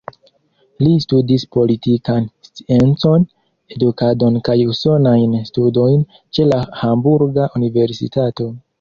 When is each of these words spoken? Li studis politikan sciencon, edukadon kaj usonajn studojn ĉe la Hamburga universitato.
Li 0.85 0.93
studis 1.03 1.43
politikan 1.55 2.25
sciencon, 2.47 3.27
edukadon 3.77 4.41
kaj 4.49 4.57
usonajn 4.75 5.39
studojn 5.53 6.03
ĉe 6.19 6.51
la 6.53 6.61
Hamburga 6.85 7.51
universitato. 7.63 8.55